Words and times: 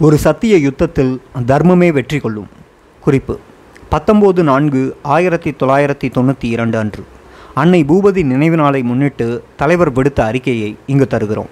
ஒரு 0.00 0.16
சத்திய 0.18 0.56
யுத்தத்தில் 0.56 1.20
தர்மமே 1.46 1.92
வெற்றி 1.92 2.18
கொள்ளும். 2.18 2.48
குறிப்பு 3.00 3.38
பத்தொம்போது 3.90 4.42
நான்கு 4.42 4.96
ஆயிரத்தி 5.02 5.50
தொள்ளாயிரத்தி 5.50 6.08
தொண்ணூற்றி 6.14 6.48
இரண்டு 6.54 6.78
அன்று. 6.78 7.04
அன்னை 7.54 7.84
பூபதி 7.84 8.24
நினைவு 8.24 8.56
நாளை 8.56 8.82
முன்னிட்டு 8.82 9.44
தலைவர் 9.56 9.92
விடுத்த 9.92 10.24
அறிக்கையை 10.24 10.76
இங்கு 10.86 11.06
தருகிறோம். 11.06 11.48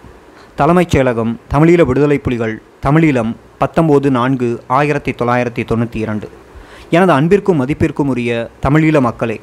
தலைமைச் 0.55 0.97
செயலகம் 0.97 1.37
தமிழீழ 1.55 1.85
விடுதலை 1.85 2.19
புலிகள் 2.19 2.63
தமிழீழம் 2.87 3.37
பத்தொம்போது 3.61 4.11
நான்கு 4.11 4.63
ஆயிரத்தி 4.67 5.13
தொள்ளாயிரத்தி 5.13 5.65
தொண்ணூற்றி 5.71 5.97
இரண்டு. 5.97 6.29
எனது 6.91 7.13
அன்பிற்கும் 7.13 7.67
மதிப்பிற்கும் 7.67 8.13
உரிய 8.15 8.51
தமிழீழ 8.63 9.01
மக்களே 9.01 9.41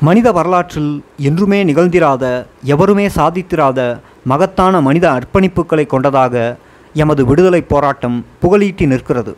மனித 0.00 0.32
வரலாற்றில் 0.32 1.02
என்றுமே 1.18 1.64
நிகழ்ந்திராத 1.64 2.46
எவருமே 2.62 3.06
சாதித்திராத 3.06 4.00
மகத்தான 4.24 4.80
மனித 4.80 5.06
அர்ப்பணிப்புகளை 5.10 5.86
கொண்டதாக 5.86 6.56
எமது 6.94 7.24
விடுதலை 7.24 7.60
போராட்டம் 7.62 8.26
புகழீட்டி 8.42 8.86
நிற்கிறது. 8.86 9.36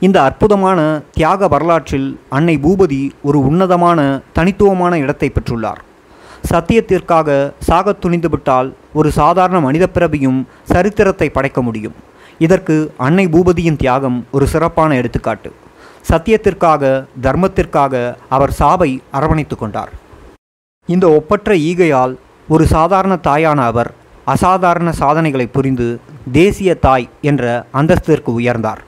இந்த 0.00 0.22
அற்புதமான 0.22 1.00
தியாக 1.12 1.48
வரலாற்றில் 1.48 2.20
அன்னை 2.28 2.58
பூபதி 2.62 3.10
ஒரு 3.22 3.38
உன்னதமான 3.38 4.20
தனித்துவமான 4.32 4.98
இடத்தை 4.98 5.32
பெற்றுள்ளார். 5.32 5.80
சத்தியத்திற்காக 6.50 7.52
சாகத் 7.68 8.00
துணிந்துவிட்டால் 8.02 8.72
ஒரு 8.92 9.10
சாதாரண 9.10 9.60
மனித 9.60 9.86
பிறவியும் 9.86 10.48
சரித்திரத்தை 10.62 11.28
படைக்க 11.28 11.62
முடியும். 11.62 11.94
இதற்கு 12.38 12.94
அன்னை 12.96 13.26
பூபதியின் 13.26 13.76
தியாகம் 13.76 14.26
ஒரு 14.30 14.46
சிறப்பான 14.46 14.94
எடுத்துக்காட்டு. 14.94 15.52
சத்தியத்திற்காக 16.08 17.04
தர்மத்திற்காக 17.22 18.14
அவர் 18.28 18.50
சாவை 18.50 19.02
அரவணைத்து 19.10 19.56
கொண்டார். 19.56 19.92
இந்த 20.86 21.10
ஒப்பற்ற 21.10 21.54
ஈகையால் 21.54 22.14
ஒரு 22.48 22.66
சாதாரண 22.66 23.18
தாயான 23.22 23.56
அவர் 23.56 23.94
அசாதாரண 24.24 24.92
சாதனைகளை 24.92 25.46
புரிந்து 25.46 26.00
தேசிய 26.30 26.74
தாய் 26.74 27.08
என்ற 27.20 27.66
அந்தஸ்திற்கு 27.72 28.30
உயர்ந்தார். 28.40 28.80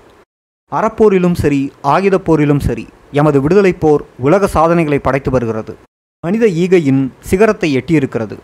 அறப்போரிலும் 0.72 1.34
சரி 1.34 1.72
ஆயுதப் 1.82 2.24
போரிலும் 2.24 2.60
சரி 2.60 2.86
எமது 3.12 3.40
விடுதலைப் 3.40 3.80
போர் 3.80 4.04
உலக 4.18 4.46
சாதனைகளை 4.46 4.98
படைத்து 4.98 5.30
வருகிறது. 5.30 5.76
மனித 6.20 6.46
ஈகையின் 6.46 7.10
சிகரத்தை 7.20 7.76
எட்டியிருக்கிறது. 7.76 8.36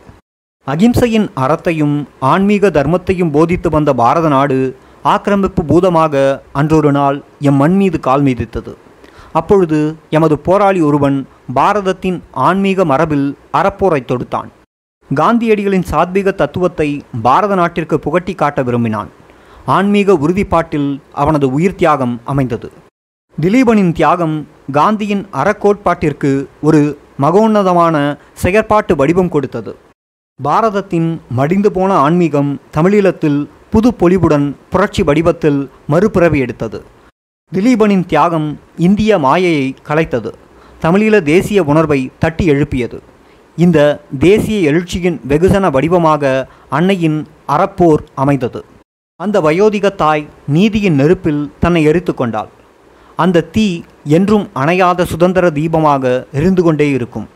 அகிம்சையின் 0.65 1.29
அறத்தையும் 1.37 2.07
ஆன்மீக 2.19 2.69
தர்மத்தையும் 2.69 3.31
போதித்து 3.31 3.71
வந்த 3.71 3.95
பாரத 3.95 4.29
நாடு 4.29 4.77
ஆக்கிரமிப்பு 5.03 5.65
பூதமாக 5.65 6.43
அன்றொரு 6.53 6.93
நாள் 6.93 7.23
எம் 7.41 7.55
மண் 7.55 7.77
மீது 7.77 8.01
கால் 8.01 8.23
மீதித்தது. 8.23 8.75
அப்பொழுது 9.33 9.97
எமது 10.11 10.39
போராளி 10.39 10.81
ஒருவன் 10.81 11.27
பாரதத்தின் 11.55 12.23
ஆன்மீக 12.33 12.85
மரபில் 12.85 13.37
அறப்போரை 13.53 14.01
தொடுத்தான். 14.05 14.49
காந்தியடிகளின் 15.15 15.85
சாத்வீக 15.91 16.35
தத்துவத்தை 16.35 17.05
பாரத 17.23 17.55
நாட்டிற்கு 17.55 17.99
புகட்டி 17.99 18.35
காட்ட 18.35 18.63
விரும்பினான். 18.63 19.09
ஆன்மீக 19.67 20.13
உறுதிப்பாட்டில் 20.13 21.01
அவனது 21.13 21.53
உயிர் 21.53 21.75
தியாகம் 21.75 22.21
அமைந்தது. 22.25 22.73
திலீபனின் 23.41 23.93
தியாகம் 23.93 24.47
காந்தியின் 24.73 25.27
அறக்கோட்பாட்டிற்கு 25.33 26.47
ஒரு 26.61 26.99
மகோன்னதமான 27.21 28.19
செயற்பாட்டு 28.43 28.97
வடிவம் 28.97 29.29
கொடுத்தது. 29.29 29.77
பாரதத்தின் 30.43 31.21
மடிந்து 31.29 31.73
போன 31.73 31.95
ஆன்மீகம் 31.95 32.61
தமிழீழத்தில் 32.77 33.49
புது 33.71 33.93
பொலிவுடன் 34.01 34.55
புரட்சி 34.71 35.03
வடிவத்தில் 35.03 35.71
மறுபிறவி 35.87 36.39
எடுத்தது. 36.39 36.85
திலீபனின் 37.55 38.07
தியாகம் 38.07 38.59
இந்திய 38.77 39.19
மாயையை 39.19 39.75
கலைத்தது. 39.89 40.33
தமிழீழ 40.83 41.23
தேசிய 41.23 41.63
உணர்வை 41.63 42.11
தட்டி 42.19 42.47
எழுப்பியது. 42.47 43.03
இந்த 43.65 43.79
தேசிய 44.19 44.71
எழுச்சியின் 44.71 45.17
வெகுஜன 45.29 45.67
வடிவமாக 45.71 46.49
அன்னையின் 46.69 47.27
அறப்போர் 47.55 48.03
அமைந்தது. 48.15 48.61
அந்த 49.21 49.41
வயோதிக 49.41 49.95
தாய் 50.03 50.25
நீதியின் 50.47 50.99
நெருப்பில் 51.01 51.41
தன்னை 51.63 51.83
எரித்து 51.83 52.15
கொண்டாள். 52.15 52.51
அந்த 53.17 53.45
தீ 53.55 53.85
என்றும் 54.17 54.45
அணையாத 54.63 55.07
சுதந்திர 55.13 55.51
தீபமாக 55.51 56.05
எரிந்து 56.33 56.63
கொண்டே 56.63 56.89
இருக்கும். 56.91 57.27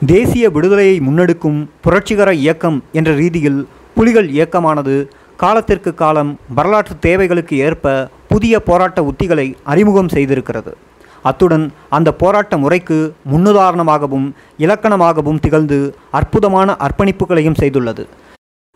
தேசிய 0.00 0.50
விடுதலையை 0.50 0.96
முன்னெடுக்கும் 1.00 1.60
புரட்சிகர 1.84 2.32
இயக்கம் 2.34 2.84
என்ற 2.92 3.12
ரீதியில் 3.14 3.60
புலிகள் 3.94 4.28
இயக்கமானது 4.28 4.96
காலத்திற்கு 5.36 5.94
காலம் 5.94 6.32
வரலாற்று 6.54 6.96
தேவைகளுக்கு 6.98 7.56
ஏற்ப 7.68 7.94
புதிய 8.28 8.60
போராட்ட 8.60 9.00
உத்திகளை 9.12 9.46
அறிமுகம் 9.64 10.12
செய்திருக்கிறது. 10.14 10.74
அத்துடன் 11.22 11.72
அந்த 11.90 12.12
போராட்ட 12.12 12.56
முறைக்கு 12.56 13.14
முன்னுதாரணமாகவும் 13.32 14.32
இலக்கணமாகவும் 14.58 15.40
திகழ்ந்து 15.40 15.94
அற்புதமான 16.10 16.76
அர்ப்பணிப்புகளையும் 16.86 17.58
செய்துள்ளது. 17.60 18.06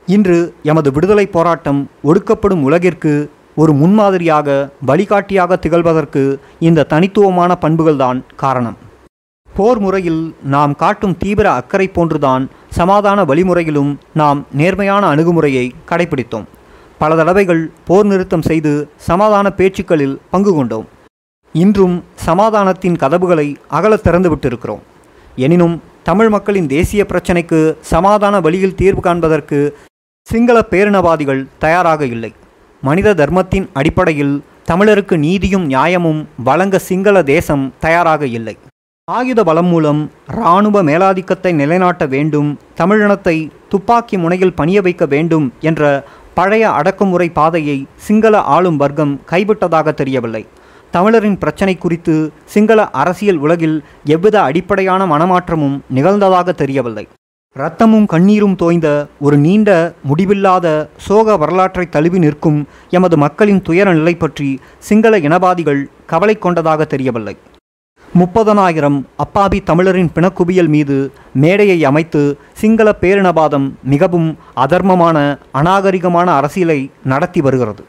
இன்று 0.06 0.54
எமது 0.62 0.92
விடுதலை 0.92 1.26
போராட்டம் 1.26 1.90
ஒடுக்கப்படும் 2.04 2.62
உலகிற்கு 2.62 3.30
ஒரு 3.54 3.72
முன்மாதிரியாக 3.72 4.70
வழிகாட்டியாக 4.86 5.56
திகழ்வதற்கு 5.56 6.22
இந்த 6.58 6.82
தனித்துவமான 6.82 7.56
பண்புகள்தான் 7.60 8.20
காரணம். 8.36 8.76
போர் 9.56 9.78
முறையில் 9.78 10.34
நாம் 10.42 10.76
காட்டும் 10.76 11.16
தீவிர 11.16 11.52
அக்கறை 11.52 11.88
போன்றுதான் 11.88 12.50
சமாதான 12.68 13.24
வழிமுறையிலும் 13.24 13.98
நாம் 14.14 14.46
நேர்மையான 14.52 15.06
அணுகுமுறையை 15.06 15.72
கடைபிடித்தோம். 15.90 16.46
பல 16.98 17.16
தடவைகள் 17.16 17.70
போர் 17.84 18.06
நிறுத்தம் 18.06 18.42
செய்து 18.42 18.90
சமாதான 18.96 19.50
பேச்சுக்களில் 19.50 20.18
பங்கு 20.30 20.54
கொண்டோம். 20.54 20.86
இன்றும் 21.52 22.04
சமாதானத்தின் 22.26 22.96
கதவுகளை 23.02 23.46
அகல 23.76 23.96
திறந்து 24.06 24.28
விட்டிருக்கிறோம். 24.32 24.82
எனினும் 25.44 25.76
தமிழ் 26.08 26.30
மக்களின் 26.34 26.68
தேசிய 26.76 27.02
பிரச்சினைக்கு 27.10 27.60
சமாதான 27.92 28.34
வழியில் 28.46 28.78
தீர்வு 28.80 29.02
காண்பதற்கு 29.06 29.58
சிங்கள 30.26 30.58
பேரினவாதிகள் 30.70 31.42
தயாராக 31.64 32.04
இல்லை. 32.14 32.32
மனித 32.82 33.14
தர்மத்தின் 33.14 33.66
அடிப்படையில் 33.72 34.34
தமிழருக்கு 34.70 35.16
நீதியும் 35.26 35.64
நியாயமும் 35.72 36.20
வழங்க 36.48 36.78
சிங்கள 36.88 37.22
தேசம் 37.32 37.64
தயாராக 37.84 38.22
இல்லை. 38.38 38.54
ஆயுத 39.08 39.40
பலம் 39.44 39.70
மூலம் 39.72 40.00
இராணுவ 40.36 40.82
மேலாதிக்கத்தை 40.82 41.52
நிலைநாட்ட 41.60 42.04
வேண்டும் 42.14 42.50
தமிழினத்தை 42.80 43.36
துப்பாக்கி 43.72 44.16
முனையில் 44.24 44.56
பணிய 44.60 44.80
வைக்க 44.86 45.04
வேண்டும் 45.14 45.46
என்ற 45.68 45.82
பழைய 46.34 46.64
அடக்குமுறை 46.78 47.28
பாதையை 47.38 47.78
சிங்கள 48.06 48.34
ஆளும் 48.56 48.76
வர்க்கம் 48.76 49.14
கைவிட்டதாக 49.30 49.94
தெரியவில்லை. 50.00 50.42
தமிழரின் 50.90 51.38
பிரச்சனை 51.38 51.74
குறித்து 51.78 52.14
சிங்கள 52.44 52.80
அரசியல் 53.02 53.36
உலகில் 53.36 53.76
எவ்வித 54.04 54.36
அடிப்படையான 54.42 55.06
மனமாற்றமும் 55.06 55.76
நிகழ்ந்ததாக 55.94 56.54
தெரியவில்லை. 56.62 57.04
இரத்தமும் 57.56 58.06
கண்ணீரும் 58.06 58.56
தோய்ந்த 58.56 58.88
ஒரு 59.20 59.36
நீண்ட 59.36 59.70
முடிவில்லாத 60.02 60.66
சோக 61.06 61.36
வரலாற்றை 61.36 61.88
தழுவி 61.88 62.18
நிற்கும் 62.18 62.58
எமது 62.90 63.16
மக்களின் 63.16 63.62
துயர 63.62 63.92
நிலை 63.92 64.14
பற்றி 64.14 64.48
சிங்கள 64.78 65.18
இனவாதிகள் 65.18 65.80
கவலை 66.06 66.36
கொண்டதாக 66.38 66.84
தெரியவில்லை. 66.84 67.36
முப்பதனாயிரம் 68.18 68.98
அப்பாவி 69.16 69.58
தமிழரின் 69.60 70.10
பிணக்குவியல் 70.14 70.68
மீது 70.68 70.96
மேடையை 71.34 71.78
அமைத்து 71.84 72.22
சிங்கள 72.52 72.96
பேரினவாதம் 73.00 73.68
மிகவும் 73.84 74.28
அதர்மமான 74.56 75.16
அநாகரிகமான 75.52 76.28
அரசியலை 76.38 76.80
நடத்தி 77.04 77.40
வருகிறது. 77.40 77.82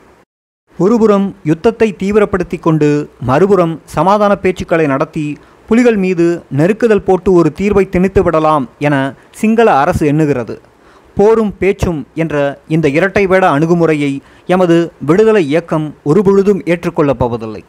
ஒருபுறம் 0.84 1.28
யுத்தத்தை 1.50 1.88
தீவிரப்படுத்தி 2.02 2.58
கொண்டு 2.66 2.90
மறுபுறம் 3.30 3.74
சமாதான 3.96 4.34
பேச்சுக்களை 4.44 4.86
நடத்தி 4.94 5.26
புலிகள் 5.70 6.00
மீது 6.04 6.26
நெருக்குதல் 6.60 7.06
போட்டு 7.08 7.30
ஒரு 7.40 7.50
தீர்வை 7.60 7.84
திணித்து 7.90 8.22
விடலாம் 8.24 8.66
என 8.88 8.96
சிங்கள 9.40 9.68
அரசு 9.84 10.04
எண்ணுகிறது. 10.12 10.56
போரும் 11.18 11.52
பேச்சும் 11.62 12.00
என்ற 12.22 12.36
இந்த 12.76 12.88
இரட்டை 12.98 13.24
வேட 13.32 13.44
அணுகுமுறையை 13.56 14.12
எமது 14.54 14.78
விடுதலை 15.10 15.44
இயக்கம் 15.52 15.88
ஒருபொழுதும் 16.10 16.62
ஏற்றுக்கொள்ளப் 16.74 17.22
போவதில்லை 17.22 17.64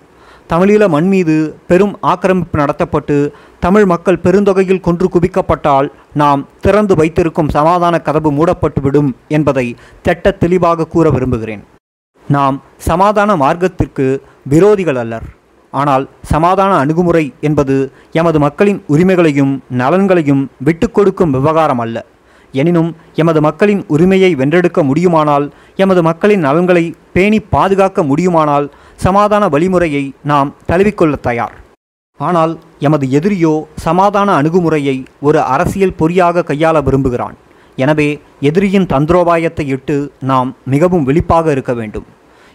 தமிழீழ 0.53 0.85
மண் 0.95 1.09
மீது 1.13 1.35
பெரும் 1.71 1.95
ஆக்கிரமிப்பு 2.13 2.57
நடத்தப்பட்டு 2.61 3.17
தமிழ் 3.65 3.87
மக்கள் 3.93 4.23
பெருந்தொகையில் 4.25 4.85
கொன்று 4.87 5.09
குவிக்கப்பட்டால் 5.15 5.89
நாம் 6.23 6.41
திறந்து 6.65 6.97
வைத்திருக்கும் 7.01 7.53
சமாதான 7.57 8.01
கதவு 8.09 8.33
மூடப்பட்டுவிடும் 8.39 9.13
என்பதை 9.39 9.67
திட்ட 10.07 10.35
தெளிவாக 10.43 10.89
கூற 10.95 11.11
விரும்புகிறேன். 11.11 11.63
நாம் 12.29 12.57
சமாதான 12.89 13.37
மார்க்கத்திற்கு 13.37 14.07
விரோதிகள் 14.53 15.01
அல்லர். 15.03 15.27
ஆனால் 15.73 16.05
சமாதான 16.33 16.73
அணுகுமுறை 16.77 17.25
என்பது 17.41 17.77
எமது 18.21 18.39
மக்களின் 18.39 18.81
உரிமைகளையும் 18.95 19.53
நலன்களையும் 19.81 20.43
விட்டு 20.67 20.91
கொடுக்கும் 20.91 21.31
விவகாரம் 21.31 21.83
அல்ல. 21.85 21.97
எனினும் 22.55 22.91
எமது 23.23 23.41
மக்களின் 23.41 23.83
உரிமையை 23.95 24.31
வென்றெடுக்க 24.41 24.81
முடியுமானால் 24.83 25.47
எமது 25.77 26.01
மக்களின் 26.03 26.45
நலன்களை 26.47 26.85
பேணி 27.13 27.39
பாதுகாக்க 27.55 28.03
முடியுமானால் 28.03 28.67
சமாதான 29.05 29.49
வழிமுறையை 29.49 30.05
நாம் 30.23 30.55
தழுவிக்கொள்ள 30.71 31.15
தயார். 31.29 31.55
ஆனால் 32.21 32.53
எமது 32.79 33.07
எதிரியோ 33.19 33.55
சமாதான 33.87 34.35
அணுகுமுறையை 34.35 35.05
ஒரு 35.21 35.41
அரசியல் 35.55 35.99
பொறியாக 36.01 36.45
கையாள 36.51 36.83
விரும்புகிறான். 36.83 37.37
எனவே 37.77 38.09
எதிரியின் 38.49 38.91
தந்திரோபாயத்தை 38.93 39.67
இட்டு 39.77 39.97
நாம் 40.31 40.57
மிகவும் 40.75 41.07
விழிப்பாக 41.09 41.51
இருக்க 41.51 41.73
வேண்டும். 41.73 42.07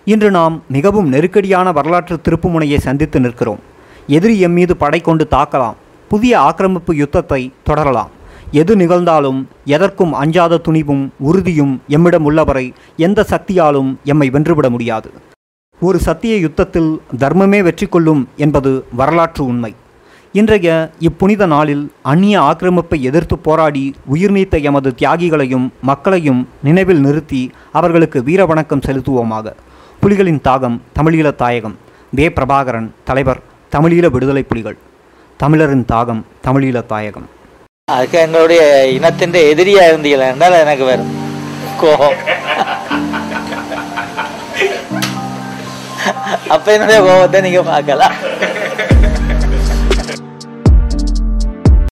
இன்று 0.06 0.32
நாம் 0.32 0.64
மிகவும் 0.76 1.08
நெருக்கடியான 1.14 1.72
வரலாற்று 1.72 2.18
திருப்புமுனையை 2.26 2.78
சந்தித்து 2.78 3.20
நிற்கிறோம். 3.20 3.62
எதிரி 4.18 4.40
எம் 4.40 4.54
மீது 4.54 4.78
படை 4.78 5.00
கொண்டு 5.02 5.28
தாக்கலாம். 5.32 5.80
புதிய 6.10 6.34
ஆக்கிரமிப்பு 6.40 6.96
யுத்தத்தை 6.96 7.42
தொடரலாம். 7.64 8.12
எது 8.52 8.74
நிகழ்ந்தாலும் 8.76 9.40
எதற்கும் 9.66 10.14
அஞ்சாத 10.14 10.58
துணிவும் 10.58 11.02
உறுதியும் 11.30 11.74
எம்மிடம் 11.96 12.28
உள்ளவரை 12.30 12.74
எந்த 13.08 13.26
சக்தியாலும் 13.32 13.90
எம்மை 14.04 14.30
வென்றுவிட 14.36 14.70
முடியாது. 14.70 15.10
ஒரு 15.82 16.00
சத்திய 16.00 16.36
யுத்தத்தில் 16.38 17.02
தர்மமே 17.24 17.60
வெற்றி 17.64 17.88
கொள்ளும் 17.88 18.28
என்பது 18.38 18.72
வரலாற்று 19.02 19.46
உண்மை. 19.46 19.74
இன்றைய 20.40 20.72
இப்புனித 21.08 21.44
நாளில் 21.52 21.84
அந்நிய 22.12 22.36
ஆக்கிரமிப்பை 22.48 22.98
எதிர்த்து 23.10 23.36
போராடி 23.46 23.84
உயிர் 24.14 24.34
நீத்த 24.36 24.56
எமது 24.70 24.90
தியாகிகளையும் 25.00 25.68
மக்களையும் 25.90 26.42
நினைவில் 26.68 27.00
நிறுத்தி 27.06 27.42
அவர்களுக்கு 27.78 28.20
வீர 28.28 28.42
வணக்கம் 28.52 28.84
செலுத்துவோமாக. 28.88 29.54
புலிகளின் 30.02 30.42
தாகம் 30.48 30.76
தமிழீழ 30.98 31.32
தாயகம். 31.42 31.76
வே. 32.18 32.28
பிரபாகரன் 32.30 32.90
தலைவர் 33.10 33.42
தமிழீழ 33.76 34.06
விடுதலை 34.16 34.44
புலிகள். 34.52 34.78
தமிழரின் 35.38 35.86
தாகம் 35.94 36.22
தமிழீழ 36.48 36.86
தாயகம். 36.94 37.28
அதுக்கு 37.92 38.20
எங்களுடைய 38.26 38.62
இனத்தின் 38.98 39.40
எதிரியா 39.50 39.86
இருந்தீங்களா 39.92 40.30
என்றால் 40.34 40.62
எனக்கு 40.66 40.86
வரும் 40.92 41.14
கோபம். 41.82 42.20
அப்ப 46.56 46.68
என்னுடைய 46.78 47.00
கோபத்தை 47.08 47.42
நீங்க 47.42 47.64
பார்க்கலாம். 47.74 48.18